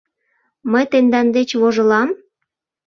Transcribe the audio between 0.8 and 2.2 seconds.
тендан деч вожылам?